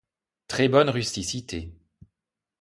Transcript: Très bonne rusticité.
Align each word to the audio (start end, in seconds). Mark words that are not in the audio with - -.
Très 0.47 0.67
bonne 0.67 0.89
rusticité. 0.89 1.71